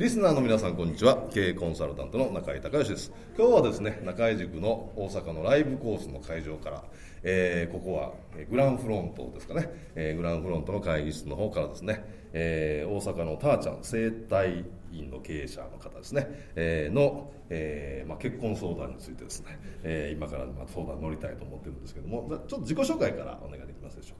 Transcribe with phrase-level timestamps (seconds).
[0.00, 1.28] リスナーの皆さんこんにちは。
[1.30, 3.12] 経営コンサルタントの中井隆義です。
[3.36, 6.84] 今日はですね中井塾の大阪のライブコースの会場から、
[7.22, 8.12] えーここは
[8.50, 24.19] グランフロントですかね、えーグランフロントの会議室の方からですね、えー大阪のたーちゃん生態院の経営者の方ですね、えーの、えーまあ、結婚相談についてですね、えー今からま相談乗りたいと思ってるんですけどもちょっと自己紹介からお願いできますでしょう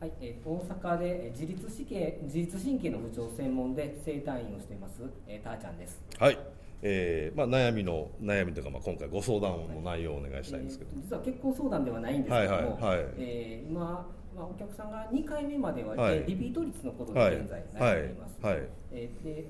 [0.00, 6.02] はい、えー大阪でえー自律神経自律神経の不調専門で整体院をしています、えー、たーちゃんです。
[6.18, 6.38] はい、
[6.80, 14.06] えーまあ、悩みの悩みというか、まあ、今回ご相談の内容をお願いしたいんですけど、えー実は結婚相談ではないんですけども、はいはいはいえー今、
[14.40, 16.16] まあ、お客さんが2回目までは、はい。
[16.16, 17.36] えーリピート率のことではい。
[17.36, 18.46] 現在はい悩んでいます。
[18.46, 18.56] はい。
[18.92, 19.44] えーで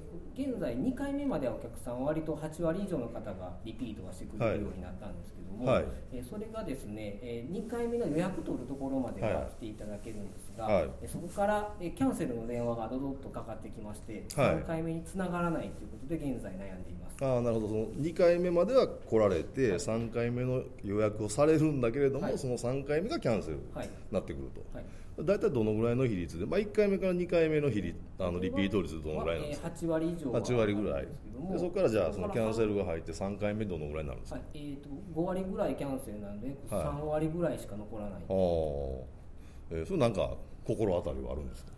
[0.50, 5.84] 現在2回目まではお客さんは割と8割以上の方がリピートはしてくれるようになったんですけども、はい。
[6.12, 10.90] えーそれがですね、え2回目の予約取るところまでははい来ていただけるんですが、はい。
[11.02, 14.56] えーそこから、えーキャンセルの電話がドドッとかかってきまして、はい。
[14.56, 17.16] 3回目につながらないということで現在悩んでいます。
[17.22, 17.68] ああなるほど。
[17.68, 22.38] その2回目までは来られて3回目の予約をされるんだけれども、はい。
[22.38, 23.90] その3回目がキャンセルにはい。
[24.10, 25.26] なってくると、はい。
[25.26, 30.40] 大体どのぐらいの比率で、まあ、1回目から2回目の比率あのリピート率どのぐらいなんですか、まあえー8割以上は。
[30.40, 31.06] 8割ぐらい。
[31.06, 34.48] ですけどもでそこからじゃあそのキャンセルがが入って3回目どのぐらいになるんですか、はい。
[34.54, 36.56] えー、と5割ぐらいキャンセルなんで、はい。
[36.68, 38.12] 3割ぐらいしか残らない。
[38.12, 41.72] ああ、えーそれなんか心当たりはあるんですか？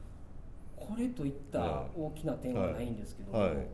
[0.77, 3.49] これといった大きな点はないんですけども、はい。
[3.51, 3.67] はい。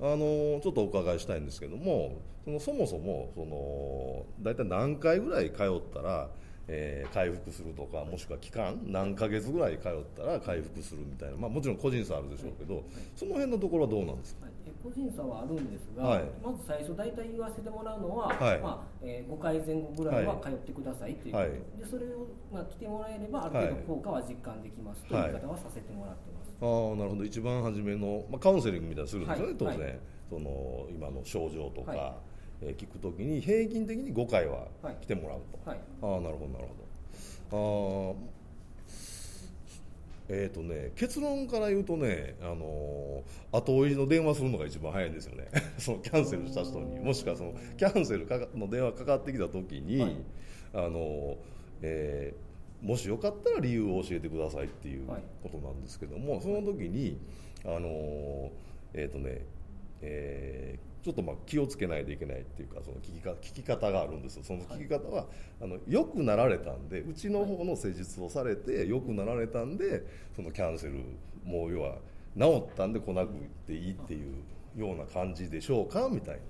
[0.00, 6.28] あのちょっとお伺いしたいんですけどもそのそもそもその大体何回ぐらい通ったら、
[6.66, 12.82] えー回復するとかもしくは期間何ヶ月ぐらい通ったら回復するみたいな、まあ、もちろん個人差あるでしょうけど、
[13.14, 14.46] その辺のところはどうなんですか？
[14.46, 16.24] はいえ個人差はあるんですが、はい。
[16.42, 18.60] まず最初大体言わせてもらうのは、はい。
[18.60, 21.32] まあえー5回前後ぐらいは通ってくださいという。
[21.32, 21.50] こと、はい。
[21.50, 26.50] でそれを、まあ、来てもらえればある程度効果は実感できますという言い方はさせてもらってます。
[26.60, 27.24] ああなるほど。
[27.24, 29.56] 一番初めの、まあ、カウンセリングみたいにするんですよね、はい。
[29.58, 29.98] 当然、はい
[30.30, 32.12] その今の症状とか、はい
[32.64, 34.96] えー聞くときに平均的に5回ははい。
[35.02, 35.78] 来てもらうと、はい。
[36.02, 36.64] ああなるほどなる
[37.50, 38.14] ほど。
[38.16, 38.34] ああ
[40.30, 45.48] えーとね、結論から言うとね、あのー後追いの電話するのが一番早いんですよね。
[45.78, 46.98] そのキャンセルした人に。
[47.00, 50.16] もしくはそのキャンセルかかの電話かかってきた時に、はい。
[50.72, 51.36] あのー
[51.82, 52.44] えー
[52.86, 55.22] もしよかったら理由を教えてくださいっていうはい。
[55.42, 57.16] ことなんですけども、その時に
[57.64, 58.50] あのー
[58.94, 59.42] えっ、とね
[60.00, 64.42] えーちょっとまあ気をつけないといけないっていうかその聞きか聞き方があるんですよ。
[64.42, 65.26] その聞き方は、
[65.60, 70.02] あの良くなられたんでうちの方の施術をされて良くなられたんで
[70.34, 70.94] そのキャンセル
[71.44, 71.96] もう要は
[72.38, 73.34] 治ったんで来なく
[73.66, 74.32] ていいっていう
[74.80, 76.40] ような感じでしょうかみたいな。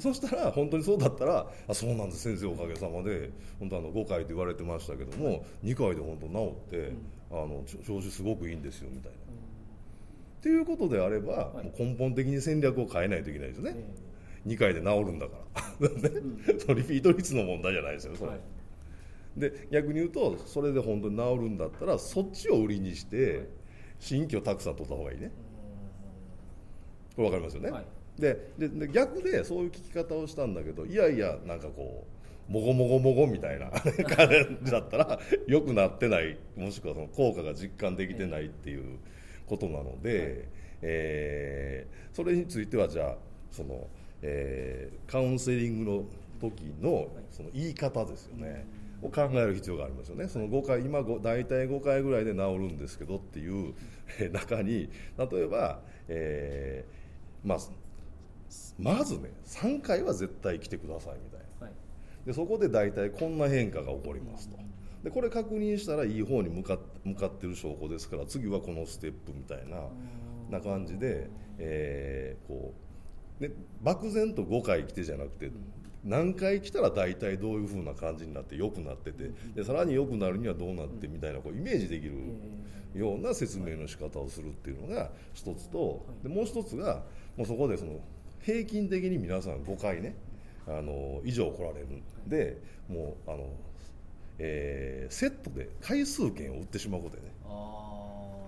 [0.00, 6.92] そしたら本当にそうだったら「あそうなんです先生おかげさまで本当あの5回って言われてましたけども2回で本当治って、
[7.32, 9.18] あの調子すごくいいんですよ」みたいな。
[10.42, 11.66] っていうことであれば、はい。
[11.66, 15.36] もう根本的に戦略を変えないといけないですよね、え2回で治るんだか
[15.80, 16.10] ら、 ね。
[16.58, 18.40] そのリピート率の問題じゃないですよそれ、はい。
[19.36, 23.48] で逆に言うとそれで本当に治るんだったらそっちを売りにして
[24.00, 25.30] 新規をたくさん取った方がいいね。
[27.14, 27.84] これ分かりますよね、はい。
[28.20, 32.04] ででで逆でそういう聞き方をしたんだけどいやいやなんかこ
[32.48, 34.28] うもごもごもごみたいな 感
[34.62, 38.98] じだったら良くなってないもしくはその効果が実感できてないっていう
[39.52, 40.48] ことなので、
[40.80, 43.16] えーそれについてはじゃあ
[43.50, 43.86] その、
[44.22, 46.04] えーカウンセリングの
[46.40, 48.66] 時のその言い方ですよね、
[49.02, 50.28] を考える必要がありますよね。
[50.28, 53.74] その5回今ご大体5回ぐらいで治るんですけどっていう
[54.18, 54.88] えー 中に
[55.18, 57.58] 例えば、えーまあ
[58.78, 61.66] まずね3回は絶対来てくださいみたいな。
[61.66, 61.74] はい。
[62.26, 64.56] でそこで大体こんな変化が起こりますと。
[65.04, 69.78] でこれ確認したらいい方に向かっ向かってる証拠ですから次はこのステップみたいな
[70.50, 72.74] な感じで、えーこ
[73.40, 73.50] うね、
[73.82, 75.50] 漠然と5回来てじゃなくて
[76.04, 82.14] 何回来たら大体どういう風な感じになって良くなっててでさらに良くなるにはどうなってみたいなこうイメージできる
[82.94, 87.02] ような説明の仕方をするっていうのが一つと、でもう一つが
[87.36, 88.00] もうそこでその
[88.42, 90.14] 平均的に皆さん5回ね
[90.66, 92.58] あの以上来られるんで
[92.88, 93.46] もうあの、
[94.38, 97.32] えーセットで回数券を売ってしまうことでね。
[97.44, 98.40] あも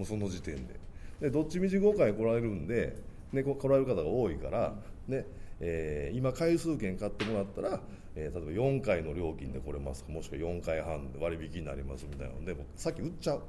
[0.00, 0.74] うその時点で。
[1.20, 2.94] でどっちみち5回来られるんで、
[3.32, 4.74] ね、こ来られる方が多いから、
[5.08, 5.24] ね
[5.60, 7.80] えー今回数券買ってもらったら、
[8.14, 13.42] えー例えば4回の料金で来れますかもしくは4回半で割引になりますみたいなのでもうさっき売っちゃう。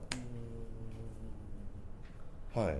[2.57, 2.77] はい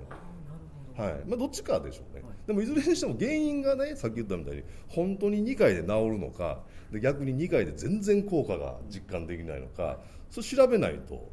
[0.97, 1.13] はい。
[1.27, 2.33] まあ、どっちかでしょうね、はい。
[2.47, 6.59] でもいずれにしても原因がねさっき言ったみたいに本当に2回で治るのか
[6.91, 9.99] で逆に2回で全然効果が実感できないのか
[10.29, 11.29] それ調べないと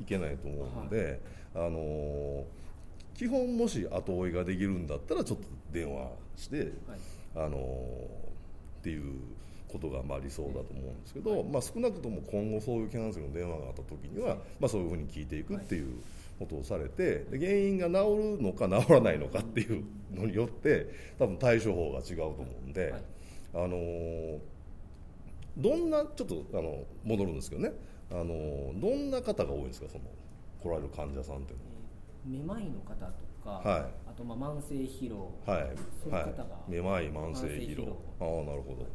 [0.00, 1.20] いけないと思うので、
[1.54, 2.44] あのー
[3.14, 6.68] 基本もし後追いができるんだったらちょっと電話して、はい。
[7.34, 8.28] あのー
[8.78, 9.18] っていう
[9.68, 16.00] ことがまあ理想だと思うんですけど、まあ、少なくとも今後そういうキャンセルの電話があった時には、まあ、そういうふうに聞いていくっていう
[16.38, 20.86] ことをされてで原因が治るのか治らないのかっていうのによって
[21.18, 23.02] 多分対処法が違うと思うんで、はい。
[23.54, 24.38] あのー
[25.56, 27.72] どんなちょっとあの戻るんですけどね、
[28.12, 29.88] あのーどんな方が多いんですか？
[29.88, 30.04] その
[30.62, 31.58] 来られる患者さんっていう
[32.26, 33.12] えーめまいの方と
[33.42, 33.80] か、はい。
[34.08, 35.68] あとまあ慢性疲労、のははい。
[36.04, 36.24] そういうはい。
[36.26, 37.96] 方がめまい慢性疲労。
[38.20, 38.86] ああなるほど。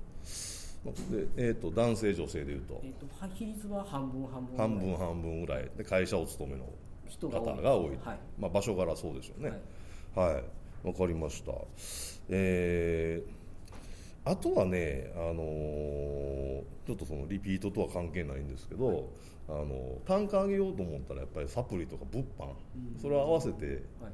[1.18, 2.80] で、えー、と男性女性でいうと。
[2.84, 4.70] えー、とは比率は半分半分ぐらい。
[4.70, 5.70] 半分半分ぐらい。
[5.78, 6.64] で会社お勤めの。
[6.64, 6.72] 方
[7.08, 7.62] 人が多い。
[7.62, 8.20] が多い、はい。
[8.40, 9.50] まあ、場所柄そうでしょうね。
[10.16, 10.34] はい。
[10.34, 10.88] はい。
[10.88, 11.52] わ、かりました。
[12.30, 13.44] えー
[14.26, 19.10] あとはね、あのーちょっとそのリピートとは関係ないんですけど、
[19.48, 23.02] あの単価上げようと思ったらやっぱりサプリとか物販、うん。
[23.02, 24.10] それを合わせては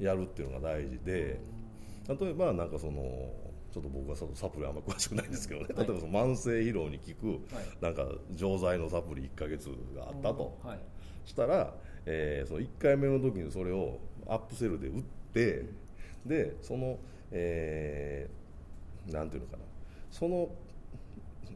[0.00, 0.04] い。
[0.04, 1.40] やるっていうのが大事で
[2.08, 3.30] 例えばなんかその
[3.72, 5.86] ちょっと僕はサプリあんま詳しくないんですけどね、はい。
[5.86, 7.64] 例えばその慢性疲労に効く、はい。
[7.80, 10.78] なんか錠剤のサプリ1ヶ月があったと、はい。
[11.24, 11.74] したら、
[12.06, 15.02] えーその1回目の時にそれをアップセルで売っ
[15.32, 15.66] て
[16.26, 16.98] でその、
[17.30, 19.62] えーなんていうのかな。
[20.10, 20.48] その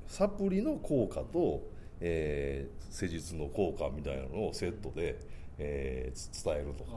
[0.07, 1.63] サプリの効果と、
[2.01, 5.19] えー施術の効果みたいなのをセットで、
[5.59, 6.93] えー伝えるとか。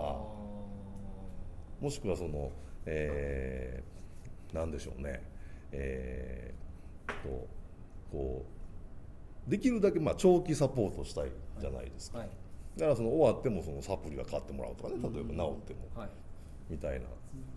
[1.82, 2.52] もしくはその、
[2.86, 5.22] えーなんでしょうね。
[5.72, 7.48] えーと
[8.12, 8.46] こ
[9.48, 12.30] うできるだけまあ長期サポートしたいじゃないですか、ーはい。
[12.78, 16.10] だからその終わってもそのサプリは買ってもらうとかね例えば治ってもはい。
[16.70, 17.06] みたいな、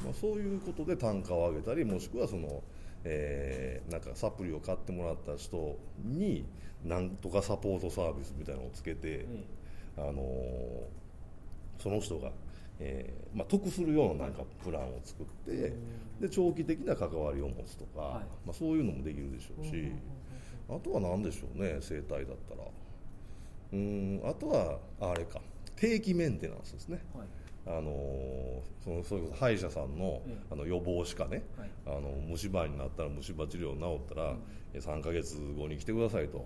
[0.05, 2.63] まあ、そういうことで単価を上げたりもしくはその、
[3.05, 6.45] えーなんかサプリを買ってもらった人に
[6.85, 9.45] なんとかサポートサービスみたいなのをつけて、え
[9.97, 11.05] あのー
[11.79, 12.31] その人が、
[12.79, 15.73] えーまあ、得するようななんかプランを作って
[16.21, 18.25] で長期的な関わりを持つとか、はい。
[18.47, 19.71] まあ、そういうのもできるでしょうし。
[19.71, 19.93] うんうんうん
[20.67, 22.63] あとは何でしょうね整体だったら
[23.75, 25.41] うーんあとはあれか。
[25.77, 27.03] 定期メンテナンスですね。
[27.15, 27.27] はい。
[27.67, 30.37] あのーそのそれこそ歯医者さんの,、ええ。
[30.53, 31.71] あの予防歯科ね、はい。
[31.87, 34.37] あの虫歯になったら虫歯治療治ったら、
[34.75, 36.45] え3ヶ月後に来てくださいと。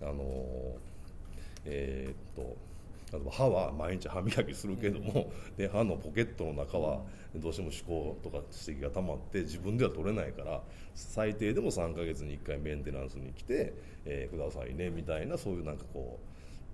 [0.00, 0.76] あのー
[1.66, 2.56] えーっと
[3.12, 7.02] 例えば歯は毎日歯磨きするけども、で歯のポケットの中は
[7.34, 8.36] どうしても歯垢とか
[8.66, 10.62] 指摘が溜まって自分では取れないから
[10.94, 13.74] 最低でも3ヶ月に1回メンテナンスに来て、
[14.04, 16.29] えーくださいねみたいなそういうなんかこう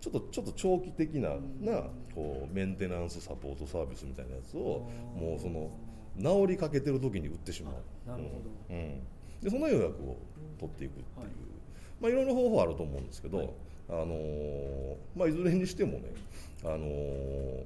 [0.06, 1.30] ちょっとちょっと長期的な
[1.60, 1.82] な
[2.14, 5.70] こうメンテナンスサポートサービスみたいなやつをもうその
[6.16, 7.74] 治りかけてる時に売ってしまう。
[8.06, 8.74] あなるほど。
[8.74, 8.82] うん。
[8.82, 9.00] うん。
[9.42, 10.16] でその予約を
[10.60, 11.28] 取っていくっていう、はい。
[12.00, 13.50] まあ、いろんな方法あると思うんですけど、はいい。
[13.88, 16.04] あのーまあ、いずれにしてもね、
[16.64, 17.64] あのー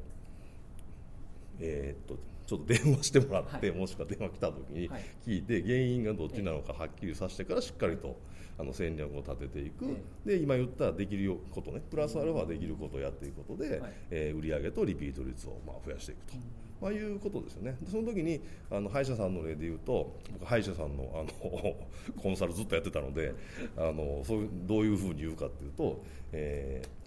[1.61, 2.19] えーっと
[2.51, 3.79] ちょっと電話してもらって、はい。
[3.79, 5.05] もしくは電話来た時にはい。
[5.25, 8.19] 聞いて、原因がどっちなのかはっきりさせてからしっかりと
[8.59, 13.93] あの戦略を立てていく、で今言ったできることねプラスアルファできることをやっていくことで、はい。
[14.11, 16.33] えー売上とリピート率をまあ増やしていくと。
[16.81, 17.77] まあ、いうことですよね。
[17.81, 18.41] でその時に
[18.71, 21.77] あの歯医者さんの例で言うと僕歯医者さんのあの
[22.21, 23.35] コンサルずっとやってたので
[23.77, 26.03] あのそういうどういうふうに言うかっていうと、
[26.33, 27.00] えー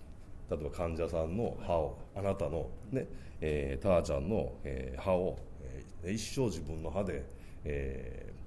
[0.50, 3.08] 例えば患者さんの歯をあなたのね、
[3.42, 7.24] えー、ターちゃんの、えー歯を、えー一生自分の歯で、
[7.66, 8.44] えー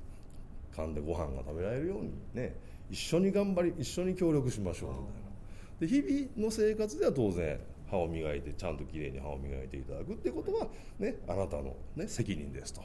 [0.77, 2.55] 噛んでご飯が食べられるようにね
[2.91, 6.03] 一緒に頑張り一緒に協力しましょうみたいな。
[6.03, 7.59] で日々の生活では当然
[7.91, 10.67] 歯を磨いてちゃんときれいに歯を磨いていただくってことは、
[10.99, 12.83] ね、あなたの、ね、責任ですと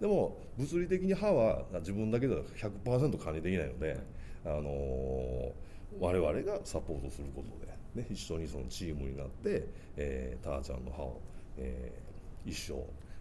[0.00, 3.98] でも物理的に歯は自分だけでは100%管理できないので、
[4.44, 5.66] あのー
[6.00, 11.20] 我々がサポートすることで、ね、一緒にそのチームになって、えー、ターちゃんの歯を、
[11.56, 12.06] えー
[12.48, 12.74] 一生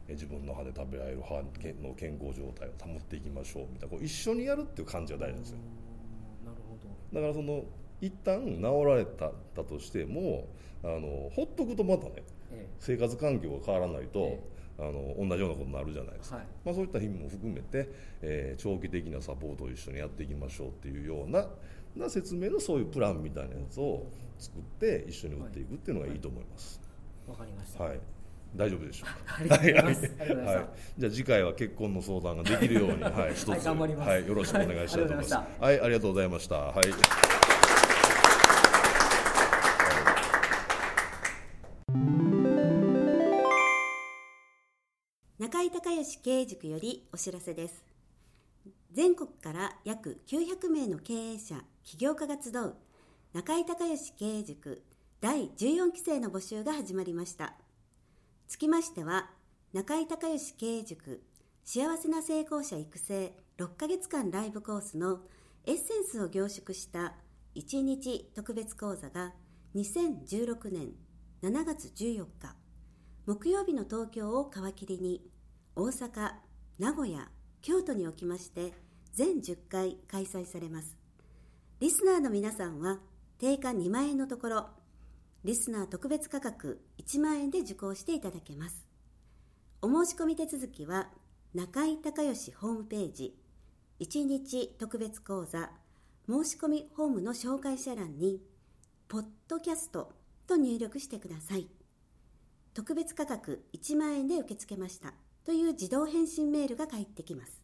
[0.07, 5.57] えー自分の歯で食べられる歯の健康状態を保っていきましょうみたいなこう一緒にやるっていう感じが大事なんですよ。
[6.45, 7.19] なるほど。
[7.19, 7.63] だからその
[8.01, 9.31] 一旦治られた
[9.63, 10.47] としても
[10.83, 14.39] あのほっとくとまたねえ生活環境が変わらないと、え
[14.77, 16.45] あの同じようなことになるじゃないですか、はい。
[16.65, 17.89] まあ、そういった意味も含めて、
[18.21, 21.47] えー長期的なサポートを一緒にやっていきましょうっていうような
[21.95, 24.05] な説明のそういうプランみたいなやつを
[24.37, 26.81] 作って一緒に打っていくっていうのがいいと思います。
[27.27, 27.99] えわかりました、はい。
[28.55, 29.05] 大丈夫でしょ
[29.43, 29.55] うか？
[29.59, 30.15] ありがとうございます。
[30.19, 30.35] はい。
[30.35, 30.67] はい。
[30.97, 35.33] じゃあ次回は結婚の相談ができるように、 はい、一つ、はいよろしくお願いしたいと思います。
[35.33, 37.35] はいありがとうございましはい、ありがとうございました。
[37.35, 37.55] はい。
[45.37, 47.83] 中井隆義経営塾よりお知らせです。
[48.91, 52.73] 全国から約900名の経営者起業家が集う
[53.33, 54.83] 中井隆義経営塾
[55.21, 57.53] 第14期生の募集が始まりました。
[58.47, 59.29] つきましては
[59.71, 61.21] 中井隆義経営塾
[61.63, 65.19] 幸せな成功者育成6ヶ月間ライブコースの
[65.67, 67.13] エッセンスを凝縮した
[67.55, 69.33] 1日特別講座が
[69.75, 70.89] 2016年
[71.43, 72.55] 7月14日
[73.27, 75.21] 木曜日の東京を皮切りに
[75.75, 76.31] 大阪、
[76.79, 77.29] 名古屋、
[77.61, 78.73] 京都におきまして
[79.13, 81.04] 全10回開催されます。
[81.85, 82.97] リスナーの皆さんは
[83.37, 84.69] 定価2万円のところ
[85.43, 88.87] リスナー特別価格1万円で受講していただけます。
[89.83, 91.09] お申し込み手続きは
[91.53, 93.37] 中井隆義ホームページ
[93.99, 95.69] 1日特別講座
[96.27, 98.41] 申し込みホームの紹介者欄に
[99.07, 100.11] 「ポッドキャスト」
[100.47, 101.69] と入力してください。
[102.73, 105.13] 特別価格1万円で受け付けました
[105.43, 107.61] という自動返信メールが返ってきます。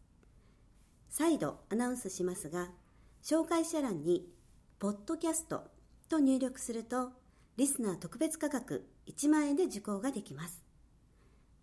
[1.10, 2.70] 再度アナウンスしますが
[3.22, 4.32] 紹介者欄に
[4.80, 5.70] 「ポッドキャスト」
[6.10, 7.12] と入力すると
[7.56, 10.64] リスナー特別価格1万円で受講ができます。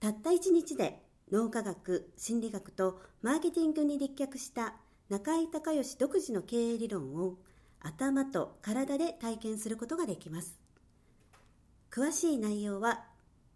[0.00, 4.77] たった1日で脳科学心理学とマーケティングに立脚した
[5.09, 7.38] 中井隆義独自の経営理論を
[7.81, 10.59] 頭と体で体験することができます。
[11.91, 13.05] 詳しい内容は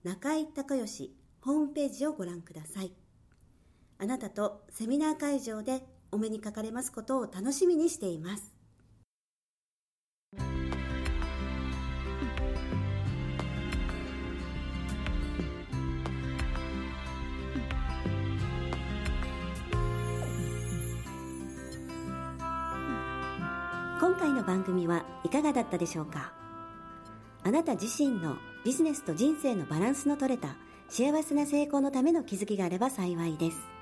[0.02, 2.92] 中井隆義ホームページをご覧ください。
[3.98, 8.52] あなたとセミナー会場でお目にかかれますことを楽しみにしています。
[24.00, 26.34] 今回の番組はいかがだったでしょうか？
[27.44, 30.56] あなた自身のビジネスと人生のバランスの取れた
[30.88, 33.81] 幸せな成功のための気づきがあれば幸いです。